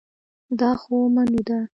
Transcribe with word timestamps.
دا 0.59 0.71
خو 0.81 0.95
منو 1.15 1.41
ده 1.47 1.59